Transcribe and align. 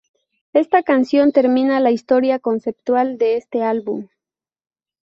Esta 0.53 0.81
canción 0.81 1.31
termina 1.31 1.79
la 1.79 1.91
historia 1.91 2.39
conceptual 2.39 3.19
de 3.19 3.37
este 3.37 3.61
álbum. 3.61 4.07